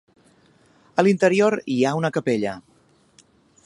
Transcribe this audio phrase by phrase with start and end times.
[1.01, 2.59] A l'interior hi ha una capella.